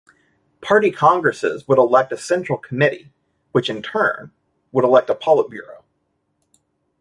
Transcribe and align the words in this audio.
Party 0.61 0.89
Congresses 0.89 1.67
would 1.67 1.77
elect 1.77 2.11
a 2.11 2.17
Central 2.17 2.57
Committee 2.57 3.13
which, 3.51 3.69
in 3.69 3.83
turn, 3.83 4.31
would 4.71 4.83
elect 4.83 5.11
a 5.11 5.13
Politburo. 5.13 5.83